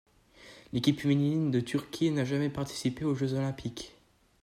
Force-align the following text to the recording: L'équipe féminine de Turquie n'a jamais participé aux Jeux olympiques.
L'équipe 0.73 0.99
féminine 0.99 1.51
de 1.51 1.59
Turquie 1.59 2.09
n'a 2.09 2.25
jamais 2.25 2.49
participé 2.49 3.05
aux 3.05 3.13
Jeux 3.13 3.35
olympiques. 3.35 3.93